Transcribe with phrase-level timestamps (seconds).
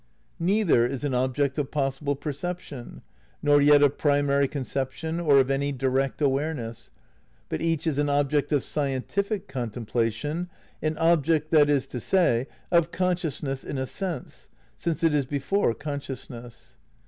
[0.01, 0.03] ^
[0.39, 3.03] Neither is an object of possible perception,
[3.43, 6.89] nor yet of primary conception or of any direct awareness,
[7.49, 10.49] but each is an object of scientific contemplation,
[10.81, 15.75] an object, that is to say, of consciousness in a sense, since it is before
[15.75, 16.77] consciousness.